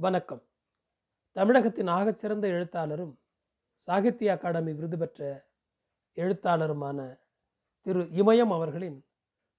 வணக்கம். 0.00 0.42
தமிழகத்தின் 1.32 1.86
ஆகச்சிறந்த 1.86 2.46
எழுத்தாளரும் 2.46 3.20
சாகித்ய 3.72 4.32
அகாடமி 4.32 4.72
விருது 4.72 4.98
பெற்ற 4.98 5.48
எழுத்தாளருமான 6.14 7.18
திரு 7.80 8.02
இமயம் 8.02 8.52
அவர்களின் 8.52 9.04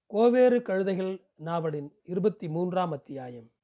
கோவேறு 0.06 0.58
கழுதைகள் 0.62 1.26
நாவலின் 1.34 2.00
இருபத்தி 2.02 2.48
மூன்றாம் 2.48 2.92
அத்தியாயம். 2.92 3.54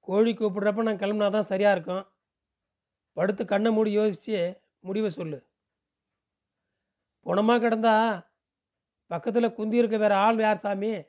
கோழி 0.00 0.34
கூப்பிடுறப்ப 0.34 0.82
நான் 0.82 1.02
கிளம்புனா 1.02 1.30
தான் 1.30 1.50
சரியாக 1.52 1.74
இருக்கும். 1.76 2.04
படுத்து 3.12 3.44
கண்ணை 3.44 3.72
மூடி 3.72 3.98
யோசிச்சு 3.98 4.60
முடிவை 4.80 5.10
சொல்லு. 5.10 5.46
புணமாக 7.26 7.62
கிடந்தா 7.66 8.26
பக்கத்தில் 9.06 9.54
குந்தி 9.54 9.76
இருக்க 9.76 9.96
வேற 9.96 10.16
ஆள் 10.16 10.38
யார் 10.38 10.56
சாமி? 10.56 11.02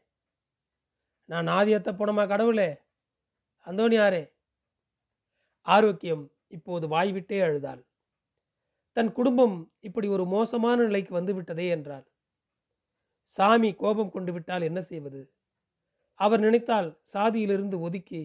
நான் 1.25 1.47
ஆதியத்தை 1.47 1.93
புணமா 1.93 2.27
கடவுளே? 2.27 2.87
அந்தோனியாரே 3.67 4.21
ஆரோக்கியம் 5.67 6.23
இப்போது 6.49 6.85
வாய்விட்டே 6.87 7.39
அழுதாள். 7.41 7.81
தன் 8.97 9.11
குடும்பம் 9.11 9.55
இப்படி 9.79 10.07
ஒரு 10.07 10.25
மோசமான 10.27 10.77
நிலைக்கு 10.83 11.13
வந்து 11.13 11.33
விட்டதே 11.33 11.67
என்றாள். 11.69 12.05
சாமி 13.29 13.69
கோபம் 13.73 14.11
கொண்டு 14.11 14.31
விட்டால் 14.31 14.61
என்ன 14.61 14.79
செய்வது? 14.81 15.21
அவர் 16.19 16.39
நினைத்தால் 16.39 16.89
சாதியிலிருந்து 17.13 17.77
ஒதுக்கி 17.79 18.23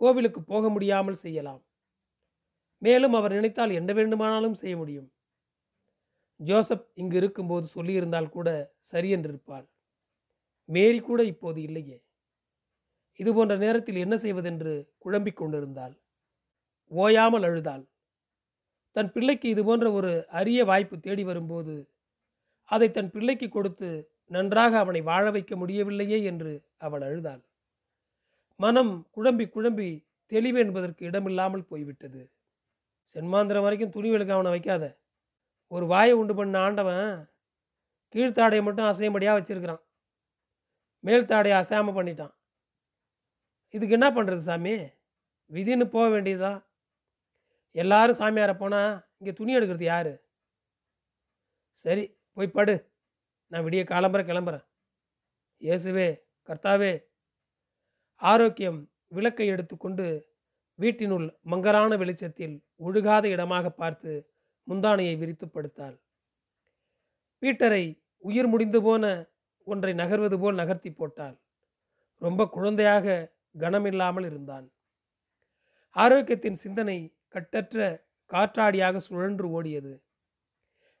கோவிலுக்கு 0.00 0.40
போக 0.44 0.64
முடியாமல் 0.68 1.22
செய்யலாம். 1.24 1.62
மேலும் 2.82 3.14
அவர் 3.14 3.32
நினைத்தால் 3.32 3.72
என்ன 3.72 3.90
வேண்டுமானாலும் 3.92 4.54
செய்ய 4.54 4.74
முடியும். 4.76 5.08
ஜோசப் 6.40 6.86
இங்கு 6.94 7.16
இருக்கும்போது 7.16 7.66
சொல்லியிருந்தால் 7.74 8.28
கூட 8.28 8.48
சரியென்றிருப்பாள் 8.92 9.66
மேரி 10.68 11.00
கூட 11.00 11.20
இப்போது 11.24 11.62
இல்லையே. 11.62 11.98
இது 13.20 13.30
போன்ற 13.34 13.54
நேரத்தில் 13.56 14.02
என்ன 14.04 14.14
செய்வதென்று 14.16 14.74
குழம்பிக் 14.98 15.40
கொண்டிருந்தாள். 15.40 15.94
ஓயாமல் 16.90 17.46
அழுதாள். 17.48 17.84
தன் 18.96 19.10
பிள்ளைக்கு 19.12 19.46
இது 19.48 19.62
போன்ற 19.64 19.86
ஒரு 19.98 20.12
அரிய 20.38 20.60
வாய்ப்பு 20.70 20.96
தேடி 21.00 21.24
வரும்போது 21.24 21.74
அதை 22.70 22.88
தன் 22.90 23.12
பிள்ளைக்கு 23.14 23.46
கொடுத்து 23.48 23.88
நன்றாக 24.26 24.72
அவனை 24.78 25.00
வாழ 25.10 25.24
வைக்க 25.30 25.52
முடியவில்லையே 25.56 26.18
என்று 26.30 26.52
அவள் 26.86 27.04
அழுதாள். 27.08 27.42
மனம் 28.60 28.92
குழம்பி 29.16 29.46
குழம்பி 29.54 29.88
தெளிவு 30.32 30.58
என்பதற்கு 30.58 31.02
இடமில்லாமல் 31.08 31.68
போய்விட்டது. 31.70 32.22
சென்மாந்திரம் 33.14 33.64
வரைக்கும் 33.66 33.94
துணி 33.96 34.10
வெளுக்க 34.12 34.32
அவனை 34.36 34.52
வைக்காத. 34.54 34.84
ஒரு 35.68 35.86
வாயை 35.86 36.14
உண்டு 36.20 36.34
பண்ண 36.34 36.56
ஆண்டவன் 36.66 37.08
கீழ்த்தாடையை 38.14 38.62
மட்டும் 38.64 38.88
அசையும்படியாக 38.90 39.36
வச்சிருக்கிறான். 39.38 39.82
மேல் 41.04 41.28
தாடையை 41.30 41.56
அசையாமல் 41.62 41.96
பண்ணிட்டான். 41.98 42.34
இதுக்கு 43.74 43.96
என்ன 43.98 44.08
பண்ணுறது 44.16 44.42
சாமி? 44.48 44.74
விதின்னு 45.50 45.86
போக 45.94 46.06
வேண்டியதா 46.14 46.52
எல்லாரும் 47.74 48.18
சாமியாரை 48.20 48.54
போனால் 48.62 48.92
இங்கே 49.18 49.32
துணி 49.38 49.56
எடுக்கிறது 49.58 49.86
யார்? 49.92 50.12
சரி 51.84 52.04
போய் 52.36 52.54
படு. 52.56 52.74
நான் 53.52 53.64
விடிய 53.66 53.82
காலம்புற 53.92 54.20
கிளம்புறேன். 54.30 54.64
இயேசுவே 55.62 56.08
கர்த்தாவே 56.48 56.92
ஆரோக்கியம் 58.22 58.80
விளக்கை 59.16 59.46
எடுத்துக்கொண்டு 59.54 60.04
வீட்டினுள் 60.78 61.26
மங்கரான 61.52 61.96
வெளிச்சத்தில் 62.02 62.54
ஒழுகாத 62.86 63.24
இடமாக 63.34 63.66
பார்த்து 63.80 64.12
முந்தானையை 64.68 65.14
விரித்து 65.22 65.46
படுத்தாள் 65.48 65.96
பீட்டரை 67.42 67.84
உயிர் 68.24 68.48
முடிந்து 68.52 68.80
போன 68.86 69.04
ஒன்றை 69.66 69.92
நகர்வது 70.00 70.36
போல் 70.42 70.60
நகர்த்தி 70.60 70.90
போட்டாள். 70.90 71.36
ரொம்ப 72.22 72.42
குழந்தையாக 72.56 73.06
கனமில்லாமல் 73.58 74.26
இருந்தான். 74.26 74.72
ஆரோக்கியத்தின் 75.96 76.52
சிந்தனை 76.52 77.16
கட்டற்ற 77.28 78.06
காற்றாடியாக 78.30 78.96
சுழன்று 78.96 79.62
ஓடியது. 79.62 80.02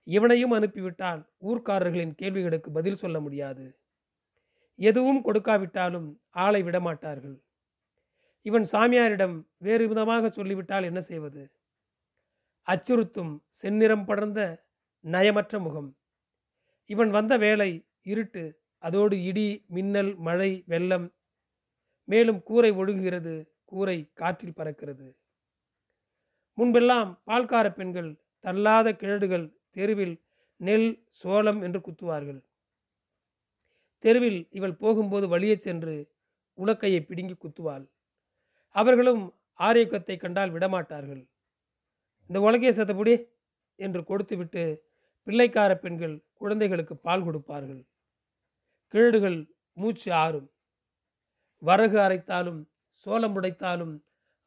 இவனையும் 0.02 0.50
அனுப்பிவிட்டால் 0.50 1.30
ஊர்க்காரர்களின் 1.42 2.14
கேள்விகளுக்கு 2.14 2.70
பதில் 2.70 2.94
சொல்ல 2.94 3.20
முடியாது. 3.20 3.78
எதுவும் 4.76 5.24
கொடுக்காவிட்டாலும் 5.24 6.20
ஆளை 6.30 6.62
விடமாட்டார்கள். 6.62 7.42
இவன் 8.42 8.66
சாமியாரிடம் 8.72 9.46
வேறு 9.58 9.88
விதமாக 9.88 10.28
சொல்லிவிட்டால் 10.28 10.82
என்ன 10.82 11.00
செய்வது? 11.00 11.52
அச்சுறுத்தும் 12.66 13.32
செந்நிறம் 13.62 14.04
படர்ந்த 14.04 14.40
நயமற்ற 15.04 15.58
முகம். 15.58 15.96
இவன் 16.86 17.10
வந்த 17.10 17.38
வேலை 17.38 17.86
இருட்டு 18.02 18.62
அதோடு 18.78 19.22
இடி 19.22 19.64
மின்னல் 19.68 20.16
மழை 20.16 20.62
வெள்ளம் 20.66 21.12
மேலும் 22.04 22.42
கூரை 22.42 22.70
ஒழுகுகிறது 22.72 23.34
கூரை 23.64 24.12
காற்றில் 24.12 24.56
பறக்கிறது. 24.56 25.06
முன்பெல்லாம் 26.58 27.10
பால்கார 27.26 27.66
பெண்கள் 27.70 28.10
தள்ளாத 28.44 28.88
கிழடுகள் 28.92 29.46
தெருவில் 29.70 30.16
நெல் 30.56 31.06
சோளம் 31.08 31.60
என்று 31.62 31.80
குத்துவார்கள். 31.80 32.40
தெருவில் 33.98 34.48
இவள் 34.50 34.74
போகும்போது 34.74 35.28
வழியே 35.28 35.56
சென்று 35.56 35.94
உலக்கையை 36.58 37.00
பிடுங்கி 37.00 37.34
குத்துவாள். 37.34 37.84
அவர்களும் 38.68 39.22
ஆரோக்கியத்தை 39.54 40.16
கண்டால் 40.16 40.52
விடமாட்டார்கள். 40.52 41.22
இந்த 42.30 42.40
உலகையை 42.40 42.72
சத்தப்படி 42.72 43.14
என்று 43.78 44.04
கொடுத்துவிட்டு 44.04 44.62
பிள்ளைக்கார 45.26 45.72
பெண்கள் 45.76 46.14
குழந்தைகளுக்கு 46.34 46.96
பால் 46.96 47.24
கொடுப்பார்கள். 47.24 47.82
கிழடுகள் 48.94 49.38
மூச்சு 49.72 50.12
ஆறும். 50.12 50.48
வரகு 51.62 51.98
அரைத்தாலும் 52.00 52.60
சோளம் 53.06 53.36
உடைத்தாலும் 53.38 53.94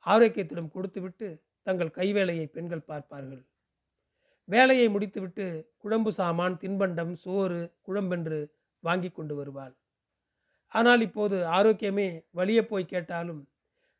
ஆரோக்கியத்திடம் 0.06 0.74
கொடுத்துவிட்டு 0.74 1.28
தங்கள் 1.68 1.96
கைவேலையை 1.98 2.46
பெண்கள் 2.46 2.88
பார்ப்பார்கள். 2.90 3.44
வேலையை 4.50 4.88
முடித்துவிட்டு 4.88 5.46
குழம்பு 5.78 6.12
சாமான் 6.12 6.56
தின்பண்டம் 6.62 7.14
சோறு 7.14 7.60
குழம்பென்று 7.88 8.40
வாங்கி 8.84 9.10
கொண்டு 9.10 9.36
வருவாள். 9.36 9.74
ஆனால் 10.68 11.02
இப்போது 11.02 11.38
ஆரோக்கியமே 11.58 12.08
வழியே 12.32 12.62
போய் 12.62 12.92
கேட்டாலும் 12.94 13.42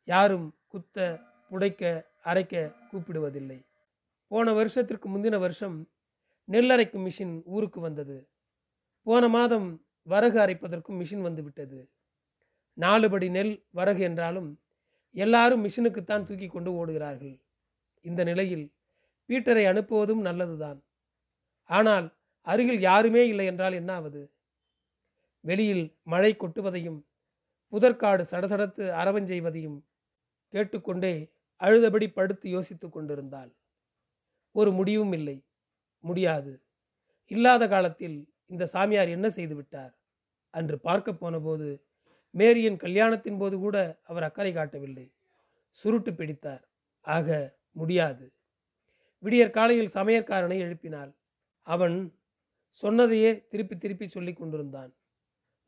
யாரும் 0.08 0.46
குத்த 0.68 1.06
புடைக்க 1.50 1.82
அரைக்க 2.24 2.54
கூப்பிடுவதில்லை. 2.90 3.58
போன 4.30 4.52
வருஷத்திற்கு 4.52 5.08
முந்தின 5.08 5.36
வருஷம் 5.38 5.76
நெல்லரைக்கும் 6.48 7.04
மிஷின் 7.06 7.34
ஊருக்கு 7.46 7.80
வந்தது. 7.80 8.16
போன 9.06 9.28
மாதம் 9.28 9.68
வரகு 10.06 10.38
அரைப்பதற்கும் 10.38 10.98
மிஷின் 11.00 11.20
வந்துவிட்டது 11.20 11.78
நாலுபடி 12.78 13.30
நெல் 13.30 13.64
வரகு 13.70 14.02
என்றாலும் 14.02 14.60
எல்லாரும் 15.14 15.64
மிஷினுக்குத்தான் 15.64 16.24
தூக்கி 16.24 16.48
கொண்டு 16.48 16.70
ஓடுகிறார்கள். 16.72 17.40
இந்த 18.00 18.24
நிலையில் 18.24 18.72
பீட்டரை 19.28 19.64
அனுப்புவதும் 19.66 20.20
நல்லதுதான். 20.20 20.84
ஆனால் 21.70 22.06
அருகில் 22.46 22.80
யாருமே 22.80 23.28
இல்லை 23.28 23.46
என்றால் 23.46 23.72
என்னாவது? 23.72 24.20
வெளியில் 25.40 25.84
மழை 26.02 26.36
கொட்டுவதையும் 26.36 27.00
புதற்காடு 27.72 28.24
சடசடத்து 28.30 28.84
அரவஞ்செய்வதையும் 28.90 29.78
கேட்டுக்கொண்டே 30.52 31.14
அழுதபடி 31.60 32.06
படுத்து 32.08 32.50
யோசித்து 32.50 32.88
கொண்டிருந்தாள். 32.90 33.50
ஒரு 34.52 34.72
முடிவும் 34.72 35.12
இல்லை. 35.12 35.36
முடியாது. 36.00 36.52
இல்லாத 37.30 37.68
காலத்தில் 37.68 38.18
இந்த 38.46 38.66
சாமியார் 38.66 39.08
என்ன 39.08 39.30
செய்து 39.30 39.54
விட்டார்? 39.54 39.92
அன்று 40.54 40.76
பார்க்க 40.78 41.12
போனபோது 41.12 41.85
மேரியின் 42.30 42.76
கல்யாணத்தின் 42.76 43.38
போது 43.38 43.58
கூட 43.58 44.00
அவர் 44.02 44.22
அக்கறை 44.22 44.52
காட்டவில்லை. 44.52 45.14
சுருட்டு 45.70 46.14
பிடித்தார். 46.14 46.68
ஆக 47.00 47.58
முடியாது. 47.70 48.32
விடியற் 49.18 49.52
காலையில் 49.52 49.94
சமையற்காரனை 49.94 50.58
எழுப்பினாள். 50.58 51.16
அவன் 51.62 52.18
சொன்னதையே 52.68 53.46
திருப்பி 53.46 53.78
திருப்பி 53.78 54.08
சொல்லி 54.08 54.32
கொண்டிருந்தான். 54.32 54.96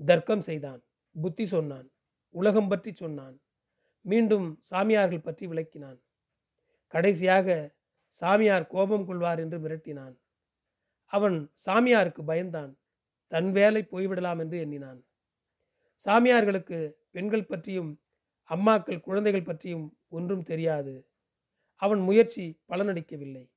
தர்க்கம் 0.07 0.41
செய்தான். 0.41 0.85
புத்தி 1.21 1.47
சொன்னான். 1.47 1.91
உலகம் 2.31 2.69
பற்றி 2.69 2.95
சொன்னான். 2.95 3.41
மீண்டும் 4.01 4.61
சாமியார்கள் 4.71 5.23
பற்றி 5.23 5.47
விளக்கினான். 5.47 6.03
கடைசியாக 6.87 7.77
சாமியார் 8.09 8.67
கோபம் 8.67 9.07
கொள்வார் 9.07 9.39
என்று 9.39 9.59
மிரட்டினான். 9.59 10.19
அவன் 11.07 11.51
சாமியாருக்கு 11.67 12.23
பயந்தான். 12.27 12.77
தன் 13.27 13.53
வேலை 13.53 13.89
போய்விடலாம் 13.91 14.39
என்று 14.39 14.59
எண்ணினான். 14.59 15.08
சாமியார்களுக்கு 16.05 16.93
பெண்கள் 17.11 17.45
பற்றியும் 17.45 18.01
அம்மாக்கள் 18.49 19.01
குழந்தைகள் 19.01 19.43
பற்றியும் 19.43 19.99
ஒன்றும் 20.09 20.43
தெரியாது. 20.43 21.09
அவன் 21.75 22.01
முயற்சி 22.01 22.61
பலனளிக்கவில்லை. 22.69 23.51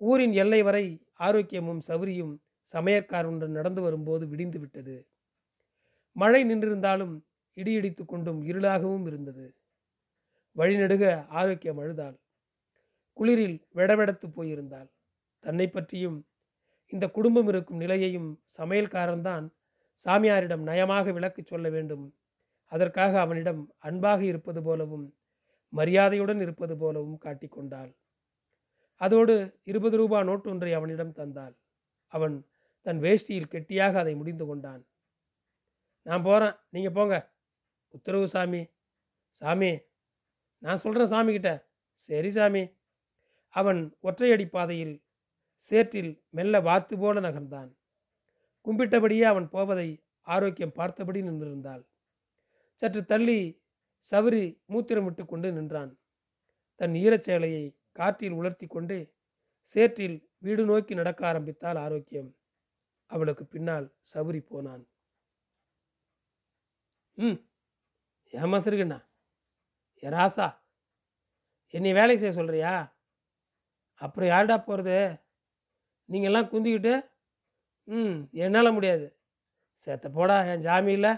ஊரின் 0.00 0.32
எல்லை 0.32 0.62
வரை 0.62 1.06
ஆரோக்கியமும் 1.18 1.80
சௌரியும் 1.88 2.34
சமையற்காரனுடன் 2.72 3.48
நடந்து 3.48 3.82
வரும்போது 3.82 4.28
விடிந்து 4.28 4.58
விட்டது. 4.58 5.08
மழை 6.12 6.44
நின்றிருந்தாலும் 6.44 7.22
இடியடித்து 7.56 8.04
கொண்டும் 8.04 8.42
இருளாகவும் 8.42 9.06
இருந்தது. 9.06 9.56
வழிநெடுக 10.56 11.26
ஆரோக்கியம் 11.28 11.78
அழுதாள். 11.78 12.16
குளிரில் 13.16 13.62
வெடவெடத்து 13.74 14.26
போயிருந்தாள். 14.36 14.88
தன்னை 15.40 15.68
பற்றியும் 15.68 16.26
இந்த 16.86 17.08
குடும்பம் 17.08 17.48
இருக்கும் 17.48 17.76
நிலையையும் 17.76 18.42
சமையல்காரன்தான் 18.58 19.46
சாமியாரிடம் 20.04 20.62
நயமாக 20.62 21.12
விளக்கு 21.12 21.42
சொல்ல 21.44 21.68
வேண்டும். 21.70 22.14
அதற்காக 22.64 23.20
அவனிடம் 23.20 23.74
அன்பாக 23.78 24.24
இருப்பது 24.24 24.62
போலவும் 24.62 25.14
மரியாதையுடன் 25.72 26.40
இருப்பது 26.40 26.76
போலவும் 26.76 27.18
காட்டிக்கொண்டாள் 27.24 27.92
அதோடு 29.00 29.54
இருபது 29.64 29.96
ரூபா 29.96 30.22
நோட்டு 30.22 30.50
ஒன்றை 30.50 30.74
அவனிடம் 30.74 31.12
தந்தாள். 31.12 31.54
அவன் 32.06 32.46
தன் 32.82 33.00
வேஷ்டியில் 33.00 33.48
கெட்டியாக 33.48 33.98
அதை 33.98 34.14
முடிந்து 34.14 34.46
கொண்டான். 34.46 34.82
நான் 36.02 36.22
போகிறேன் 36.22 36.56
நீங்கள் 36.70 36.92
போங்க. 36.92 37.32
உத்தரவு 37.88 38.28
சாமி. 38.28 38.62
சாமி 39.30 39.80
நான் 40.58 40.76
சொல்கிறேன் 40.76 41.06
சாமி 41.06 41.32
கிட்ட 41.32 41.50
சரி 41.92 42.30
சாமி. 42.30 42.62
அவன் 43.48 43.96
ஒற்றையடி 44.02 44.46
பாதையில் 44.50 45.02
சேற்றில் 45.56 46.22
மெல்ல 46.30 46.60
வாத்து 46.60 46.98
போல 46.98 47.20
நகர்ந்தான். 47.20 47.75
கும்பிட்டபடியே 48.66 49.26
அவன் 49.32 49.48
போவதை 49.48 49.88
ஆரோக்கியம் 50.26 50.76
பார்த்தபடி 50.78 51.20
நின்றிருந்தாள். 51.22 51.82
சற்று 52.80 53.02
தள்ளி 53.04 53.38
சவரி 54.04 54.44
மூத்திரமிட்டு 54.72 55.24
கொண்டு 55.26 55.48
நின்றான். 55.52 55.92
தன் 56.80 56.94
ஈரச்சேலையை 57.04 57.64
காற்றில் 57.92 58.36
உலர்த்தி 58.40 58.66
கொண்டு 58.66 58.96
சேற்றில் 59.68 60.18
வீடு 60.38 60.64
நோக்கி 60.64 60.94
நடக்க 60.94 61.20
ஆரம்பித்தால் 61.26 61.78
ஆரோக்கியம். 61.86 62.30
அவளுக்கு 63.10 63.44
பின்னால் 63.46 63.86
சவுரி 64.12 64.40
போனான். 64.50 64.84
ம் 67.18 67.38
ஏமா 68.32 68.58
சிறுகண்ணா 68.64 68.98
ஏ 70.02 70.08
ராசா 70.16 70.46
என்னை 71.74 71.92
வேலை 71.92 72.16
செய்ய 72.16 72.32
சொல்கிறியா 72.38 72.72
அப்புறம் 74.00 74.30
யாருடா 74.32 74.56
போகிறது 74.58 74.98
நீங்கள்லாம் 76.08 76.50
குந்திக்கிட்டு 76.50 76.94
ம் 77.88 78.28
என்னால் 78.32 78.72
முடியாது. 78.72 79.06
சேத்த 79.86 80.06
போடா 80.12 80.44
என் 80.44 80.58
ஜாமி 80.58 80.92
இல்லை 80.92 81.12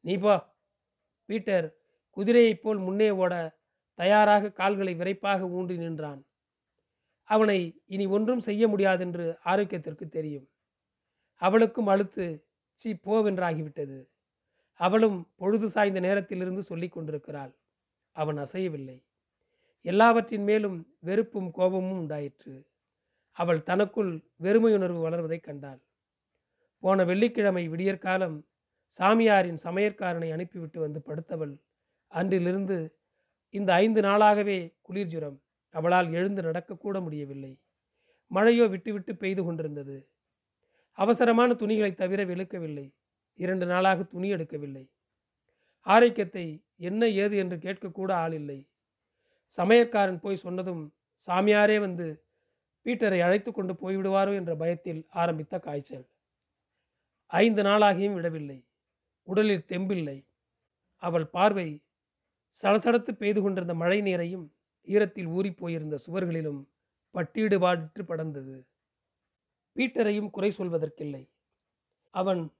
நீ 0.00 0.16
போ. 0.18 0.34
பீட்டர் 1.28 1.66
குதிரையைப் 2.16 2.62
போல் 2.62 2.78
முன்னே 2.78 3.10
ஓட 3.10 3.34
தயாராக 3.94 4.50
கால்களை 4.50 4.94
விரைப்பாக 4.94 5.48
ஊன்றி 5.48 5.76
நின்றான். 5.76 6.20
அவனை 7.28 7.58
இனி 7.86 8.06
ஒன்றும் 8.06 8.40
செய்ய 8.40 8.68
முடியாதென்று 8.68 9.38
ஆரோக்கியத்திற்கு 9.44 10.08
தெரியும். 10.08 10.46
அவளுக்கும் 11.42 11.86
அழுத்து 11.86 12.26
சி 12.74 12.90
போவென்றாகிவிட்டது 12.92 13.98
அவளும் 14.80 15.18
பொழுது 15.36 15.68
சாய்ந்த 15.68 16.00
நேரத்திலிருந்து 16.00 16.62
சொல்லி 16.62 16.88
கொண்டிருக்கிறாள். 16.88 17.52
அவன் 18.16 18.38
அசையவில்லை. 18.38 18.98
எல்லாவற்றின் 19.84 20.42
மேலும் 20.42 20.96
வெறுப்பும் 21.00 21.50
கோபமும் 21.50 21.98
உண்டாயிற்று. 21.98 22.54
அவள் 23.36 23.62
தனக்குள் 23.62 24.12
வெறுமையுணர்வு 24.42 25.00
வளர்வதைக் 25.06 25.46
கண்டாள். 25.48 25.80
போன 26.78 27.04
வெள்ளிக்கிழமை 27.04 27.68
விடியற்காலம் 27.68 28.36
சாமியாரின் 28.98 29.58
சமையற்காரனை 29.64 30.32
அனுப்பிவிட்டு 30.32 30.80
வந்து 30.80 31.00
படுத்தவள். 31.06 31.54
அன்றிலிருந்து 32.08 32.76
இந்த 33.50 33.72
ஐந்து 33.72 34.00
நாளாகவே 34.00 34.76
குளிர் 34.80 35.06
ஜுரம். 35.06 35.42
அவளால் 35.70 36.12
எழுந்து 36.12 36.42
நடக்கக்கூட 36.42 37.00
முடியவில்லை. 37.00 37.60
மழையோ 38.30 38.66
விட்டுவிட்டு 38.66 39.16
பெய்து 39.16 39.44
கொண்டிருந்தது. 39.44 40.10
அவசரமான 40.92 41.54
துணிகளை 41.54 41.94
தவிர 41.94 42.24
வெளுக்கவில்லை. 42.24 42.86
இரண்டு 43.34 43.66
நாளாக 43.66 44.02
துணி 44.02 44.32
எடுக்கவில்லை. 44.32 44.84
ஆரோக்கியத்தை 45.86 46.64
என்ன 46.76 47.08
ஏது 47.08 47.36
என்று 47.36 47.56
கேட்கக்கூட 47.56 48.12
ஆள் 48.12 48.32
இல்லை 48.32 48.68
சமையற்காரன் 49.56 50.20
போய் 50.20 50.36
சொன்னதும் 50.36 50.94
சாமியாரே 51.26 51.80
வந்து 51.80 52.06
பீட்டரை 52.86 53.20
அழைத்து 53.20 53.52
கொண்டு 53.52 53.72
போய்விடுவாரோ? 53.72 54.34
என்ற 54.34 54.56
பயத்தில் 54.56 55.06
ஆரம்பித்த 55.08 55.58
காய்ச்சல். 55.58 56.06
ஐந்து 57.28 57.62
நாளாகியும் 57.62 58.14
விடவில்லை. 58.14 58.66
உடலில் 59.22 59.64
தெம்பில்லை. 59.68 60.26
அவள் 60.96 61.26
பார்வை 61.26 61.82
சடசடத்து 62.62 63.12
பெய்து 63.12 63.42
கொண்டிருந்த 63.42 63.74
மழை 63.74 64.00
நீரையும் 64.00 64.50
ஈரத்தில் 64.86 65.26
ஊறிப் 65.26 65.56
போயிருந்த 65.56 65.98
சுவர்களிலும் 66.06 66.66
பட்டீடுபாட்டு 67.14 68.02
படர்ந்தது. 68.02 68.66
பீட்டரையும் 69.74 70.30
குறை 70.30 70.52
சொல்வதற்கில்லை. 70.56 71.30
அவன் 72.10 72.52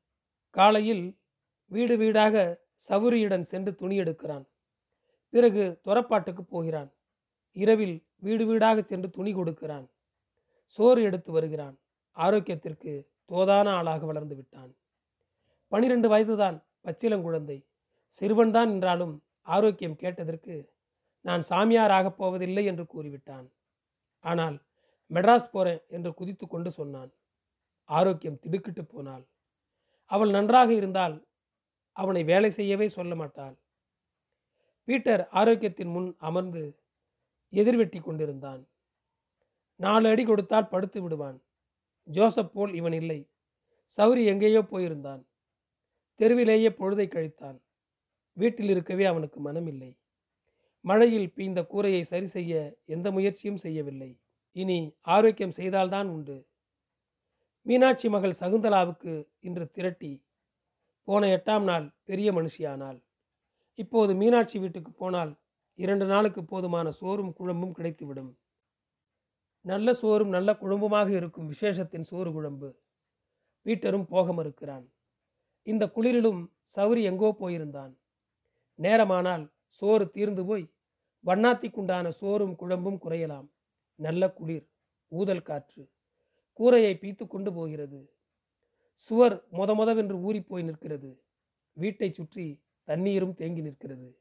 காலையில் 0.50 1.18
வீடு 1.66 1.96
வீடாக 1.96 2.64
சவுரியுடன் 2.88 3.40
சென்று 3.40 3.74
துணி 3.74 3.98
எடுக்கிறான். 3.98 4.44
பிறகு 5.28 5.80
துறப்பாட்டுக்கு 5.82 6.44
போகிறான். 6.44 6.92
இரவில் 7.52 8.06
வீடு 8.16 8.46
வீடாக 8.46 8.82
சென்று 8.82 9.10
துணி 9.10 9.32
கொடுக்கிறான். 9.32 9.90
சோறு 10.64 11.02
எடுத்து 11.02 11.32
வருகிறான். 11.32 11.78
ஆரோக்கியத்திற்கு 12.16 13.06
தோதான 13.30 13.68
ஆளாக 13.68 14.06
வளர்ந்து 14.06 14.36
விட்டான். 14.36 14.76
பனிரெண்டு 15.68 16.08
வயதுதான் 16.08 16.64
பச்சிலங்குழந்தை 16.84 17.66
சிறுவன்தான் 18.20 18.70
என்றாலும் 18.70 19.22
ஆரோக்கியம் 19.42 19.96
கேட்டதற்கு 19.96 20.72
நான் 21.20 21.42
சாமியார் 21.42 21.90
ஆகப் 21.90 22.18
போவதில்லை 22.18 22.64
என்று 22.64 22.84
கூறிவிட்டான். 22.84 23.46
ஆனால் 24.20 24.56
மெட்ராஸ் 25.10 25.52
போறேன் 25.52 25.82
என்று 25.88 26.14
குதித்து 26.14 26.46
கொண்டு 26.46 26.70
சொன்னான். 26.70 27.10
ஆரோக்கியம் 27.84 28.38
திடுக்கிட்டு 28.38 28.84
போனாள். 28.84 29.24
அவள் 30.04 30.30
நன்றாக 30.30 30.72
இருந்தால் 30.72 31.26
அவனை 31.92 32.24
வேலை 32.24 32.50
செய்யவே 32.50 32.88
சொல்ல 32.88 33.14
மாட்டாள். 33.14 33.56
பீட்டர் 34.84 35.28
ஆரோக்கியத்தின் 35.32 35.92
முன் 35.92 36.16
அமர்ந்து 36.18 36.62
எதிர்வெட்டி 37.52 38.00
கொண்டிருந்தான். 38.02 38.68
நாலு 39.76 40.08
அடி 40.08 40.24
கொடுத்தால் 40.24 40.68
படுத்து 40.68 41.02
விடுவான். 41.02 41.38
ஜோசப் 42.08 42.52
போல் 42.52 42.74
இவன் 42.74 42.92
இல்லை. 42.92 43.30
சௌரி 43.96 44.24
எங்கேயோ 44.24 44.60
போயிருந்தான். 44.62 45.26
தெருவிலேயே 46.14 46.68
பொழுதை 46.68 47.06
கழித்தான். 47.06 47.58
வீட்டில் 48.32 48.68
இருக்கவே 48.68 49.04
அவனுக்கு 49.04 49.52
மனமில்லை. 49.52 49.98
மழையில் 50.80 51.32
பீந்த 51.36 51.66
கூரையை 51.66 52.02
சரி 52.02 52.26
செய்ய 52.26 52.76
எந்த 52.84 53.10
முயற்சியும் 53.10 53.56
செய்யவில்லை. 53.56 54.20
இனி 54.52 54.96
ஆரோக்கியம் 55.00 55.50
செய்தால்தான் 55.50 56.08
உண்டு. 56.08 56.48
மீனாட்சி 57.62 58.08
மகள் 58.08 58.38
சகுந்தலாவுக்கு 58.40 59.24
இன்று 59.40 59.70
திரட்டி. 59.70 60.24
போன 61.04 61.26
எட்டாம் 61.36 61.62
நாள் 61.62 61.94
பெரிய 62.04 62.32
மனுஷியானாள். 62.32 63.02
இப்போது 63.74 64.14
மீனாட்சி 64.14 64.58
வீட்டுக்கு 64.58 64.92
போனால் 64.92 65.40
இரண்டு 65.74 66.06
நாளுக்கு 66.06 66.44
போதுமான 66.44 66.90
சோறும் 66.90 67.34
குழம்பும் 67.38 67.76
கிடைத்துவிடும். 67.76 68.32
நல்ல 69.62 69.94
சோறும் 69.94 70.28
நல்ல 70.28 70.52
குழம்புமாக 70.52 71.08
இருக்கும் 71.08 71.46
விசேஷத்தின் 71.46 72.00
சோறு 72.00 72.32
குழம்பு. 72.32 72.68
பீட்டரும் 73.66 74.04
போக 74.04 74.32
மறுக்கிறான் 74.32 74.86
இந்த 75.62 75.90
குளிரிலும் 75.96 76.50
சௌரி 76.76 77.02
எங்கோ 77.02 77.36
போயிருந்தான். 77.40 77.92
நேரமானால் 78.74 79.52
சோறு 79.66 80.10
தீர்ந்து 80.10 80.44
போய் 80.44 80.64
வண்ணாத்திக்குண்டான 81.24 82.08
சோறும் 82.08 82.54
குழம்பும் 82.56 83.00
குறையலாம். 83.04 83.48
நல்ல 83.94 84.32
குளிர் 84.32 84.66
ஊதல் 85.08 85.42
காற்று 85.42 85.88
கூரையை 86.52 86.98
பீத்து 87.02 87.26
கொண்டு 87.26 87.52
போகிறது. 87.52 88.10
சுவர் 88.92 89.36
மொத 89.52 89.74
மொதவென்று 89.74 90.16
ஊறிப்போய் 90.18 90.62
நிற்கிறது. 90.62 91.10
வீட்டை 91.72 92.12
சுற்றி 92.12 92.62
தண்ணீரும் 92.84 93.34
தேங்கி 93.34 93.60
நிற்கிறது. 93.60 94.18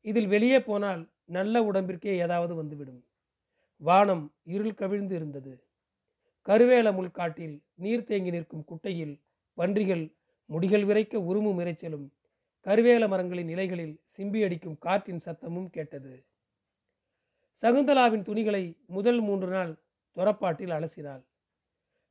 இதில் 0.00 0.26
வெளியே 0.26 0.62
போனால் 0.62 1.12
நல்ல 1.24 1.62
உடம்பிற்கே 1.72 2.12
ஏதாவது 2.16 2.54
வந்துவிடும். 2.54 3.07
வானம் 3.80 4.34
இருள் 4.44 4.74
கவிழ்ந்து 4.74 5.14
இருந்தது. 5.14 5.52
கருவேல 6.46 6.88
முள்காட்டில் 6.92 7.62
நீர் 7.74 8.04
தேங்கி 8.04 8.30
நிற்கும் 8.30 8.64
குட்டையில் 8.64 9.22
பன்றிகள் 9.54 10.16
முடிகள் 10.50 10.84
விரைக்க 10.84 11.16
உருமும் 11.16 11.58
இறைச்சலும் 11.58 12.06
கருவேல 12.66 13.08
மரங்களின் 13.08 13.48
இலைகளில் 13.48 14.00
சிம்பி 14.16 14.44
அடிக்கும் 14.44 14.78
காற்றின் 14.78 15.24
சத்தமும் 15.24 15.70
கேட்டது. 15.70 16.26
சகுந்தலாவின் 17.62 18.22
துணிகளை 18.22 18.76
முதல் 18.86 19.20
மூன்று 19.20 19.50
நாள் 19.50 19.72
துறப்பாட்டில் 20.16 20.70
அலசினாள். 20.70 21.22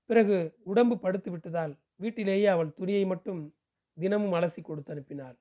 பிறகு 0.06 0.58
உடம்பு 0.64 1.00
படுத்து 1.00 1.32
விட்டதால் 1.32 1.74
வீட்டிலேயே 1.96 2.46
அவள் 2.46 2.74
துணியை 2.74 3.06
மட்டும் 3.06 3.56
தினமும் 3.94 4.34
அலசி 4.34 4.62
கொடுத்து 4.62 4.94
அனுப்பினாள். 4.94 5.38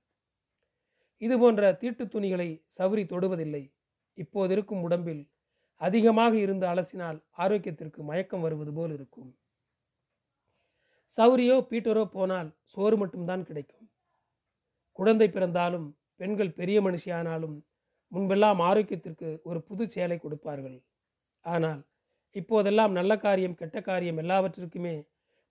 இது 1.19 1.39
போன்ற 1.39 1.73
தீட்டு 1.73 2.09
துணிகளை 2.09 2.65
சவுரி 2.79 3.05
தொடுவதில்லை. 3.07 3.73
இப்போது 4.15 4.53
இருக்கும் 4.53 4.83
உடம்பில் 4.83 5.23
அதிகமாக 5.81 6.33
இருந்து 6.45 6.67
அலசினால் 6.73 7.19
ஆரோக்கியத்திற்கு 7.45 8.01
மயக்கம் 8.11 8.45
வருவது 8.47 8.73
போல் 8.73 8.93
இருக்கும். 8.97 9.31
சௌரியோ 11.17 11.57
பீட்டரோ 11.71 12.05
போனால் 12.17 12.49
சோறு 12.73 12.97
மட்டும்தான் 12.97 13.43
கிடைக்கும். 13.49 13.89
குழந்தை 14.99 15.29
பிறந்தாலும் 15.31 15.87
பெண்கள் 16.21 16.57
பெரிய 16.59 16.79
மனுஷியானாலும் 16.87 17.57
முன்பெல்லாம் 18.13 18.61
ஆரோக்கியத்திற்கு 18.69 19.29
ஒரு 19.49 19.61
புது 19.69 19.85
சேலை 19.95 20.17
கொடுப்பார்கள். 20.19 20.79
ஆனால் 21.45 21.81
இப்போதெல்லாம் 22.37 22.93
நல்ல 22.99 23.13
காரியம் 23.25 23.59
கெட்ட 23.61 23.79
காரியம் 23.81 24.21
எல்லாவற்றிற்குமே 24.23 24.95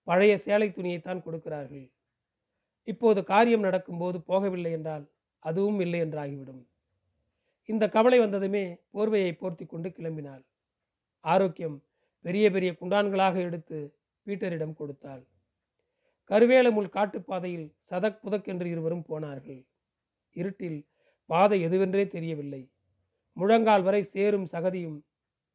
பழைய 0.08 0.32
சேலை 0.46 0.68
துணியைத்தான் 0.70 1.24
கொடுக்கிறார்கள். 1.26 1.86
இப்போது 2.88 3.20
காரியம் 3.24 3.66
நடக்கும்போது 3.68 4.18
போகவில்லை 4.30 4.72
என்றால் 4.78 5.04
அதுவும் 5.42 5.80
இல்லை 5.84 6.00
என்றாகிவிடும். 6.06 6.62
இந்த 7.66 7.88
கவலை 7.88 8.18
வந்ததுமே 8.18 8.80
போர்வையை 8.94 9.32
போர்த்தி 9.36 9.66
கொண்டு 9.66 9.88
கிளம்பினாள். 9.88 10.44
ஆரோக்கியம் 11.20 11.84
பெரிய 12.20 12.50
பெரிய 12.50 12.76
குண்டான்களாக 12.80 13.36
எடுத்து 13.36 13.98
பீட்டரிடம் 14.26 14.74
கொடுத்தாள். 14.74 15.26
கருவேலமுள் 16.28 16.88
காட்டுப்பாதையில் 16.88 17.74
சதக் 17.90 18.20
புதக் 18.22 18.44
என்று 18.44 18.68
இருவரும் 18.70 19.02
போனார்கள். 19.02 19.66
இருட்டில் 20.30 20.88
பாதை 21.26 21.66
எதுவென்றே 21.66 22.06
தெரியவில்லை. 22.06 22.72
முழங்கால் 23.32 23.82
வரை 23.82 24.02
சேரும் 24.02 24.46
சகதியும் 24.52 25.02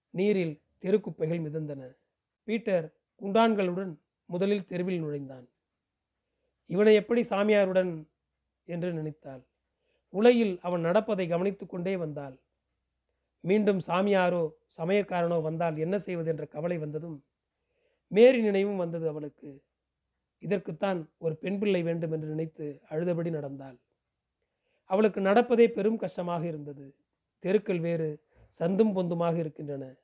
நீரில் 0.09 0.61
தெருக்குப்பைகள் 0.81 1.41
மிதந்தன. 1.41 1.91
பீட்டர் 2.43 2.95
குண்டான்களுடன் 3.21 3.97
முதலில் 4.25 4.65
தெருவில் 4.65 4.99
நுழைந்தான். 4.99 5.49
இவனை 6.65 6.93
எப்படி 6.95 7.21
சாமியாருடன்? 7.21 8.09
என்று 8.63 8.93
நினைத்தாள். 8.93 9.50
உலையில் 10.13 10.59
அவன் 10.61 10.81
நடப்பதை 10.81 11.27
கவனித்து 11.27 11.65
கொண்டே 11.65 11.95
வந்தாள். 11.95 12.39
மீண்டும் 13.39 13.79
சாமியாரோ 13.87 14.53
சமயக்காரனோ 14.77 15.41
வந்தால் 15.41 15.77
என்ன 15.77 15.99
செய்வது 15.99 16.29
என்ற 16.29 16.45
கவலை 16.45 16.77
வந்ததும் 16.77 17.23
மேரி 18.07 18.41
நினைவும் 18.41 18.75
வந்தது 18.75 19.09
அவளுக்கு. 19.09 19.63
இதற்குத்தான் 20.39 21.09
ஒரு 21.17 21.35
பெண் 21.35 21.59
பிள்ளை 21.59 21.83
வேண்டும் 21.83 22.11
என்று 22.11 22.27
நினைத்து 22.27 22.81
அழுதபடி 22.89 23.29
நடந்தாள். 23.29 23.77
அவளுக்கு 24.85 25.21
நடப்பதே 25.21 25.67
பெரும் 25.67 25.97
கஷ்டமாக 25.97 26.45
இருந்தது. 26.45 26.95
தெருக்கள் 27.39 27.79
வேறு 27.79 28.23
சந்தும் 28.59 28.95
பொந்துமாக 28.95 29.37
இருக்கின்றன. 29.37 29.95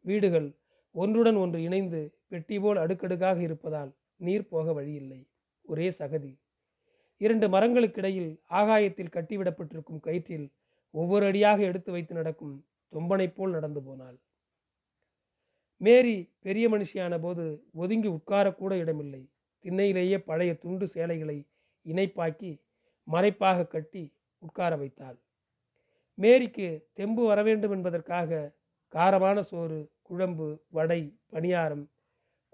வீடுகள் 0.00 0.58
ஒன்றுடன் 0.94 1.36
ஒன்று 1.36 1.62
இணைந்து 1.62 2.00
பெட்டி 2.28 2.58
போல் 2.58 2.76
அடுக்கடுக்காக 2.76 3.40
இருப்பதால் 3.40 3.92
நீர் 4.16 4.48
போக 4.48 4.72
வழியில்லை. 4.72 5.20
ஒரே 5.62 5.90
சகதி. 5.98 6.41
இரண்டு 7.22 7.46
மரங்களுக்கிடையில் 7.48 8.30
ஆகாயத்தில் 8.46 9.14
கட்டிவிடப்பட்டிருக்கும் 9.16 10.04
கயிற்றில் 10.06 10.46
ஒவ்வொரு 10.90 11.24
அடியாக 11.26 11.62
எடுத்து 11.62 11.90
வைத்து 11.92 12.14
நடக்கும் 12.14 12.54
தொம்பனைப் 12.92 13.34
போல் 13.34 13.50
நடந்து 13.50 13.82
போனாள். 13.82 14.16
மேரி 15.76 16.16
பெரிய 16.40 16.64
மனுஷியான 16.68 17.14
போது 17.20 17.44
ஒதுங்கி 17.72 18.08
உட்காரக்கூட 18.08 18.72
இடமில்லை. 18.74 19.22
திண்ணையிலேயே 19.64 20.18
பழைய 20.18 20.52
துண்டு 20.54 20.86
சேலைகளை 20.88 21.38
இணைப்பாக்கி 21.86 22.52
மறைப்பாக 23.08 23.66
கட்டி 23.66 24.04
உட்கார 24.38 24.76
வைத்தாள். 24.76 25.18
மேரிக்கு 26.18 26.68
தெம்பு 26.92 27.22
வர 27.26 27.42
வேண்டும் 27.42 27.70
என்பதற்காக 27.70 28.52
காரமான 28.92 29.38
சோறு 29.40 29.78
குழம்பு 30.02 30.46
வடை 30.68 31.00
பணியாரம் 31.32 31.84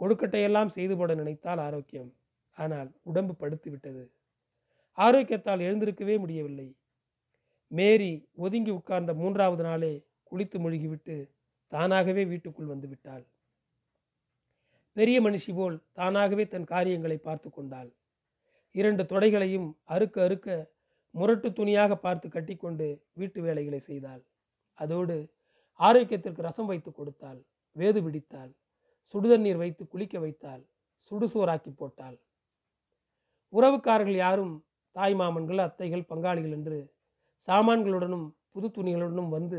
கொழுக்கட்டையெல்லாம் 0.00 0.75
செய்து 0.76 0.96
போட 0.96 1.14
நினைத்தால் 1.14 1.58
ஆரோக்கியம். 1.58 2.10
ஆனால் 2.58 2.90
உடம்பு 3.02 3.34
படுத்து 3.34 3.68
விட்டது. 3.70 4.02
ஆரோக்கியத்தால் 4.99 5.61
எழுந்திருக்கவே 5.61 6.19
முடியவில்லை. 6.19 6.76
மேரி 7.67 8.28
ஒதுங்கி 8.35 8.71
உட்கார்ந்த 8.71 9.14
மூன்றாவது 9.14 9.62
நாளே 9.62 10.07
குளித்து 10.31 10.59
முழுகிவிட்டு 10.59 11.31
தானாகவே 11.67 12.25
வீட்டுக்குள் 12.25 12.67
வந்து 12.67 12.88
விட்டாள். 12.88 13.26
பெரிய 14.93 15.21
மனுஷி 15.23 15.55
போல் 15.55 15.83
தானாகவே 15.93 16.49
தன் 16.49 16.64
காரியங்களை 16.64 17.17
பார்த்து 17.17 17.50
கொண்டாள். 17.50 17.97
இரண்டு 18.71 19.02
தொடைகளையும் 19.02 19.73
அறுக்க 19.85 20.23
அறுக்க 20.23 20.73
முரட்டு 21.11 21.52
துணியாக 21.52 21.97
பார்த்து 21.97 22.28
கட்டிக்கொண்டு 22.28 23.02
வீட்டு 23.12 23.43
வேலைகளை 23.43 23.78
செய்தாள். 23.78 24.23
அதோடு 24.75 25.33
ஆரோக்கியத்திற்கு 25.81 26.40
ரசம் 26.43 26.67
வைத்து 26.67 26.93
கொடுத்தாள். 26.93 27.47
வேது 27.76 28.02
பிடித்தாள். 28.02 28.57
சுடுதண்ணீர் 29.14 29.57
வைத்து 29.57 29.87
குளிக்க 29.87 30.19
வைத்தாள். 30.19 30.62
சுடுசோறாக்கி 31.11 31.71
போட்டாள். 31.76 32.19
உறவுக்காரர்கள் 33.52 34.17
யாரும் 34.17 34.67
தாய் 34.99 35.14
மாமன்கள் 35.14 35.61
அத்தைகள் 35.64 36.09
பங்காளிகள் 36.11 36.55
என்று 36.59 36.78
சாமான்களுடனும் 37.49 38.26
புது 38.55 38.69
துணிகளுடனும் 38.76 39.33
வந்து 39.35 39.59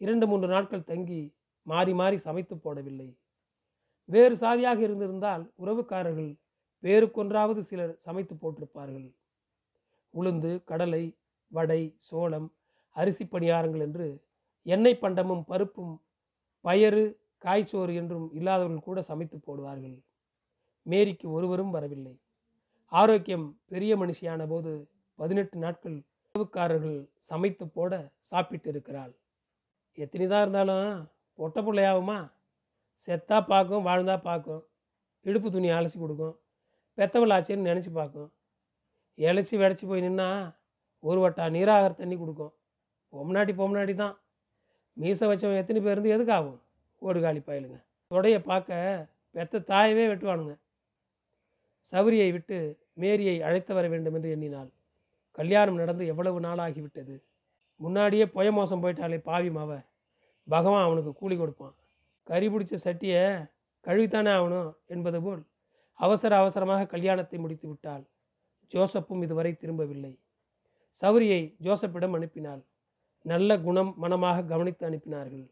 இரண்டு 0.00 0.26
மூன்று 0.26 0.48
நாட்கள் 0.48 0.88
தங்கி 0.90 1.22
மாறி 1.66 1.92
மாறி 1.92 2.18
சமைத்து 2.26 2.54
போடவில்லை. 2.56 3.08
வேறு 4.08 4.34
சாதியாக 4.36 4.80
இருந்திருந்தால் 4.86 5.44
உறவுக்காரர்கள் 5.62 6.30
வேறுக்கொன்றாவது 6.82 7.62
சிலர் 7.70 7.92
சமைத்து 8.06 8.34
போட்டிருப்பார்கள். 8.34 9.08
உளுந்து 10.14 10.52
கடலை 10.70 11.04
வடை 11.52 11.80
சோளம் 12.08 12.48
அரிசி 12.96 13.24
பணியாரங்கள் 13.24 13.84
என்று 13.86 14.06
எண்ணெய் 14.66 15.02
பண்டமும் 15.02 15.44
பருப்பும் 15.50 15.94
பயறு 16.64 17.04
காய்ச்சோறு 17.44 17.92
என்றும் 18.00 18.26
இல்லாதவர்கள் 18.38 18.86
கூட 18.88 19.00
சமைத்து 19.02 19.36
போடுவார்கள். 19.46 19.96
மேரிக்கு 20.86 21.26
ஒருவரும் 21.36 21.70
வரவில்லை. 21.70 22.14
ஆரோக்கியம் 22.92 23.46
பெரிய 23.72 23.92
மனுஷியான 23.96 24.46
போது 24.46 24.70
பதினெட்டு 25.18 25.56
நாட்கள் 25.58 25.96
உணவுக்காரர்கள் 26.34 26.98
சமைத்து 27.28 27.64
போட 27.68 27.92
சாப்பிட்டு 28.18 28.68
இருக்கிறாள் 28.68 29.12
எத்தனைதான் 29.98 30.42
இருந்தாலும் 30.42 30.88
பொட்ட 31.38 31.60
பிள்ளையாகுமா? 31.60 32.18
செத்தா 33.08 33.38
பார்க்கும் 33.40 33.86
வாழ்ந்தா 33.86 34.16
பார்க்கும். 34.22 34.62
இடுப்பு 35.26 35.48
துணி 35.50 35.68
அலசி 35.70 35.96
கொடுக்கும். 35.98 36.34
பெத்தவள் 36.98 37.34
ஆச்சேன்னு 37.36 37.68
நினச்சி 37.70 37.90
பார்க்கும். 37.92 38.30
இழைச்சி 39.18 39.54
வெடைச்சி 39.62 39.84
போய் 39.86 40.04
நின்னா 40.06 40.28
ஒரு 41.04 41.20
வட்டா 41.24 41.44
நீராகர 41.56 41.92
தண்ணி 41.94 42.16
கொடுக்கும். 42.16 42.52
பொம்னாட்டி 43.12 43.52
பொம்னாடி 43.60 43.94
தான். 43.94 44.16
மீசை 44.96 45.26
வச்சவன் 45.28 45.60
எத்தனை 45.62 45.80
பேர் 45.80 45.94
இருந்து 45.94 46.14
எதுக்கு 46.16 46.32
ஆகும் 46.32 46.60
ஓடுகாலி 47.02 47.40
பயலுங்க. 47.48 47.78
தொடையை 48.10 48.40
பார்க்க 48.50 49.08
பெத்த 49.34 49.64
தாயவே 49.70 50.04
வெட்டுவானுங்க. 50.10 50.54
சௌரியை 51.92 52.32
விட்டு 52.32 52.56
மேரியை 52.94 53.42
அழைத்து 53.42 53.74
வர 53.74 53.88
வேண்டும் 53.88 54.14
என்று 54.14 54.30
எண்ணினாள். 54.30 54.70
கல்யாணம் 55.30 55.74
நடந்து 55.74 56.06
எவ்வளவு 56.06 56.40
நாளாகிவிட்டது? 56.40 57.14
முன்னாடியே 57.76 58.26
புய 58.26 58.52
மோசம் 58.52 58.82
போயிட்டாலே 58.82 59.18
பாவி 59.18 59.50
மாவ. 59.50 59.82
பகவான் 60.48 60.84
அவனுக்கு 60.84 61.12
கூலி 61.12 61.36
கொடுப்பான். 61.36 61.74
கறி 62.22 62.48
பிடிச்ச 62.48 62.74
சட்டியை 62.84 63.22
கழுவித்தானே 63.86 64.30
ஆகணும் 64.30 64.74
என்பது 64.86 65.22
போல் 65.22 65.42
அவசர 65.94 66.36
அவசரமாக 66.36 66.86
கல்யாணத்தை 66.86 67.38
முடித்து 67.38 67.68
விட்டாள். 67.68 68.04
ஜோசப்பும் 68.72 69.22
இதுவரை 69.22 69.52
திரும்பவில்லை. 69.52 70.12
சௌரியை 71.02 71.40
ஜோசப்பிடம் 71.62 72.14
அனுப்பினாள். 72.18 72.62
நல்ல 73.24 73.58
குணம் 73.60 73.94
மனமாக 73.96 74.42
கவனித்து 74.42 74.84
அனுப்பினார்கள். 74.88 75.46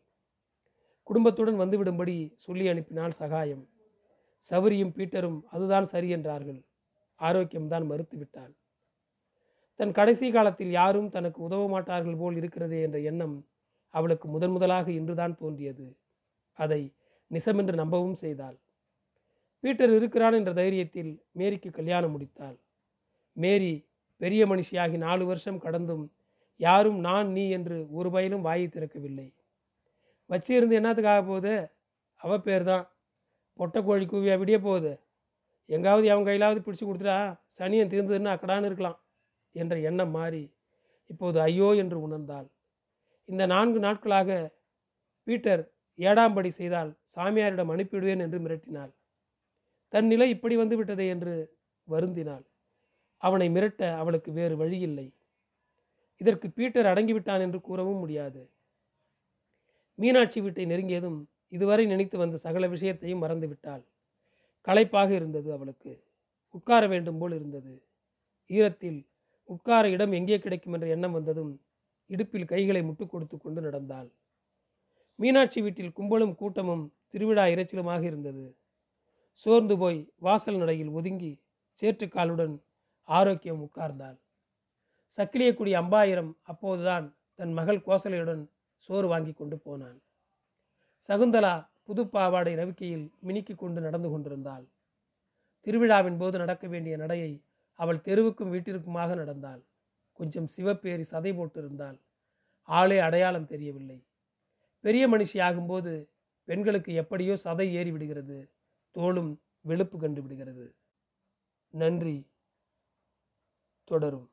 குடும்பத்துடன் 1.02 1.60
வந்துவிடும்படி 1.60 2.32
சொல்லி 2.36 2.68
அனுப்பினாள் 2.68 3.10
சகாயம். 3.10 3.64
சவரியும் 4.50 4.94
பீட்டரும் 4.96 5.40
அதுதான் 5.50 5.84
சரி 5.84 6.08
என்றார்கள். 6.08 6.60
ஆரோக்கியம்தான் 7.20 7.86
மறுத்துவிட்டாள். 7.90 8.52
தன் 9.80 9.92
கடைசி 9.92 10.30
காலத்தில் 10.30 10.70
யாரும் 10.70 11.10
தனக்கு 11.10 11.42
உதவ 11.42 11.68
மாட்டார்கள் 11.68 12.16
போல் 12.16 12.36
இருக்கிறதே 12.36 12.82
என்ற 12.82 12.98
எண்ணம் 13.00 13.36
அவளுக்கு 13.94 14.28
முதன் 14.28 14.50
முதலாக 14.50 14.90
இன்றுதான் 14.90 15.34
தோன்றியது. 15.34 15.86
அதை 16.58 16.92
நிசமென்று 17.30 17.74
நம்பவும் 17.74 18.14
செய்தாள். 18.14 18.56
பீட்டர் 19.64 19.90
இருக்கிறான் 19.90 20.32
என்ற 20.32 20.52
தைரியத்தில் 20.52 21.12
மேரிக்கு 21.38 21.70
கல்யாணம் 21.70 22.12
முடித்தாள். 22.14 22.58
மேரி 23.36 23.72
பெரிய 24.20 24.46
மனுஷியாகி 24.46 24.96
நாலு 24.96 25.24
வருஷம் 25.26 25.58
கடந்தும் 25.58 26.04
யாரும் 26.60 26.98
நான் 27.00 27.28
நீ 27.32 27.50
என்று 27.50 27.76
ஒரு 27.90 28.10
பயிலும் 28.10 28.40
வாயை 28.40 28.66
திறக்கவில்லை. 28.68 29.26
வச்சிருந்து 30.30 30.78
என்னத்துக்காக 30.78 31.20
போகுது? 31.26 31.54
அவ 32.20 32.38
பேர் 32.38 32.64
தான் 32.64 32.84
பொட்டை 33.58 33.80
கோழி 33.82 34.04
கூவியா 34.06 34.34
விடிய 34.40 34.58
போகுது? 34.58 34.92
எங்காவது 35.68 36.06
அவன் 36.12 36.26
கையிலாவது 36.28 36.60
பிடிச்சு 36.66 36.84
கொடுத்துட்டா 36.86 37.18
சனியன் 37.58 37.90
தீர்ந்ததுன்னு 37.92 38.34
அக்கடான்னு 38.34 38.68
இருக்கலாம் 38.70 38.98
என்ற 39.54 39.74
எண்ணம் 39.78 40.10
மாறி 40.10 40.44
இப்போது 41.10 41.38
ஐயோ 41.40 41.68
என்று 41.74 41.98
உணர்ந்தாள். 42.06 42.48
இந்த 43.28 43.42
நான்கு 43.46 43.78
நாட்களாக 43.78 44.30
பீட்டர் 45.26 45.62
ஏடாம்படி 45.98 46.50
செய்தால் 46.58 46.90
சாமியாரிடம் 47.14 47.72
அனுப்பிவிடுவேன் 47.74 48.22
என்று 48.24 48.38
மிரட்டினாள். 48.38 48.92
தன் 49.92 50.06
நிலை 50.06 50.28
இப்படி 50.28 50.54
வந்து 50.56 50.76
விட்டதே 50.76 51.06
என்று 51.08 51.34
வருந்தினாள். 51.88 52.44
அவனை 53.22 53.48
மிரட்ட 53.48 53.82
அவளுக்கு 53.96 54.30
வேறு 54.32 54.54
வழியில்லை. 54.56 55.06
இதற்கு 56.20 56.46
பீட்டர் 56.50 56.90
அடங்கிவிட்டான் 56.92 57.44
என்று 57.46 57.58
கூறவும் 57.60 57.98
முடியாது. 57.98 58.42
மீனாட்சி 59.98 60.38
வீட்டை 60.40 60.64
நெருங்கியதும் 60.66 61.18
இதுவரை 61.48 61.86
நினைத்து 61.86 62.18
வந்த 62.18 62.36
சகல 62.36 62.66
விஷயத்தையும் 62.68 63.22
மறந்துவிட்டாள். 63.22 63.84
களைப்பாக 64.60 65.10
இருந்தது 65.14 65.52
அவளுக்கு. 65.52 66.02
உட்கார 66.50 66.86
வேண்டும் 66.86 67.18
போல் 67.18 67.32
இருந்தது. 67.32 67.82
ஈரத்தில் 68.50 69.06
உட்கார 69.44 69.90
இடம் 69.90 70.12
எங்கே 70.12 70.38
கிடைக்கும் 70.38 70.72
என்ற 70.72 70.86
எண்ணம் 70.86 71.12
வந்ததும் 71.12 71.60
இடுப்பில் 72.06 72.44
கைகளை 72.44 72.82
முட்டு 72.82 73.06
கொடுத்து 73.06 73.38
கொண்டு 73.38 73.60
நடந்தாள். 73.60 74.08
மீனாட்சி 75.18 75.60
வீட்டில் 75.62 75.92
கும்பலும் 75.92 76.34
கூட்டமும் 76.34 76.92
திருவிழா 77.08 77.44
இறைச்சலுமாக 77.44 78.02
இருந்தது. 78.02 78.56
சோர்ந்து 79.32 79.78
போய் 79.78 80.12
வாசல் 80.16 80.56
நடையில் 80.56 80.88
ஒதுங்கி 80.88 81.40
சேற்றுக்காலுடன் 81.82 82.54
ஆரோக்கியம் 83.08 83.62
உட்கார்ந்தாள். 83.66 84.18
சக்கிலியக்குடி 85.18 85.72
அம்பாயிரம் 85.72 86.36
அப்போதுதான் 86.42 87.16
தன் 87.34 87.52
மகள் 87.52 87.84
கோசலையுடன் 87.86 88.42
சோறு 88.76 89.08
வாங்கி 89.08 89.32
கொண்டு 89.32 89.58
போனான். 89.58 89.98
சகுந்தலா 91.06 91.68
புது 91.82 92.06
பாவாடை 92.06 92.54
ரவிக்கையில் 92.54 93.12
மினுக்கி 93.26 93.54
கொண்டு 93.54 93.80
நடந்து 93.80 94.10
கொண்டிருந்தாள். 94.10 94.64
திருவிழாவின் 95.60 96.18
போது 96.18 96.38
நடக்க 96.38 96.66
வேண்டிய 96.66 96.96
நடையை 96.96 97.42
அவள் 97.74 97.96
தெருவுக்கும் 97.96 98.50
வீட்டிற்குமாக 98.50 99.14
நடந்தாள். 99.14 99.62
கொஞ்சம் 100.12 100.48
சிவப்பேறி 100.56 101.04
சதை 101.10 101.32
போட்டிருந்தாள். 101.32 101.98
ஆளே 102.62 102.98
அடையாளம் 102.98 103.46
தெரியவில்லை. 103.46 104.06
பெரிய 104.80 105.08
மனுஷி 105.08 105.38
ஆகும்போது 105.38 106.08
பெண்களுக்கு 106.44 106.94
எப்படியோ 106.94 107.36
சதை 107.44 107.70
ஏறி 107.70 107.90
விடுகிறது. 107.90 108.50
தோளும் 108.90 109.40
வெளுப்பு 109.68 109.96
கண்டு 109.96 110.22
விடுகிறது. 110.22 110.74
நன்றி. 111.74 112.26
தொடரும். 113.84 114.28